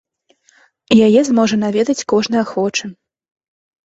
Яе 1.07 1.21
зможа 1.29 1.55
наведаць 1.65 2.05
кожны 2.13 2.37
ахвочы. 2.45 2.85